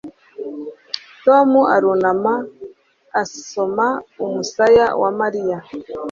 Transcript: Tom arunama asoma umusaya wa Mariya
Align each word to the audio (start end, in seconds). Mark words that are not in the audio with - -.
Tom 1.25 1.49
arunama 1.75 2.33
asoma 3.21 3.87
umusaya 4.23 4.85
wa 5.01 5.09
Mariya 5.19 5.57